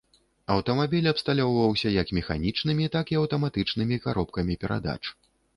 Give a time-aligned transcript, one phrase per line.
[0.53, 5.01] Аўтамабіль абсталёўваўся як механічнымі, так і аўтаматычнымі каробкамі перадач.